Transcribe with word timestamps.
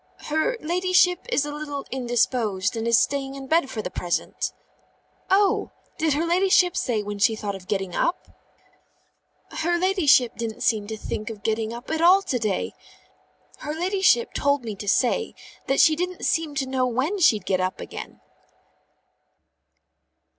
"Her 0.29 0.57
ladyship 0.59 1.27
is 1.29 1.45
a 1.45 1.53
little 1.53 1.85
indisposed, 1.91 2.75
and 2.75 2.87
is 2.87 2.97
staying 2.97 3.35
in 3.35 3.45
bed 3.45 3.69
for 3.69 3.83
the 3.83 3.91
present." 3.91 4.51
"Oh! 5.29 5.69
Did 5.99 6.13
her 6.13 6.25
ladyship 6.25 6.75
say 6.75 7.03
when 7.03 7.19
she 7.19 7.35
thought 7.35 7.53
of 7.53 7.67
getting 7.67 7.93
up?" 7.93 8.29
"Her 9.57 9.77
ladyship 9.77 10.37
didn't 10.37 10.61
seem 10.61 10.87
to 10.87 10.97
think 10.97 11.29
of 11.29 11.43
getting 11.43 11.71
up 11.71 11.91
at 11.91 12.01
all 12.01 12.23
to 12.23 12.39
day. 12.39 12.73
Her 13.59 13.75
ladyship 13.75 14.33
told 14.33 14.63
me 14.63 14.75
to 14.77 14.87
say 14.89 15.35
that 15.67 15.79
she 15.79 15.95
didn't 15.95 16.25
seem 16.25 16.55
to 16.55 16.65
know 16.65 16.87
when 16.87 17.19
she'd 17.19 17.45
get 17.45 17.61
up 17.61 17.79
again." 17.79 18.21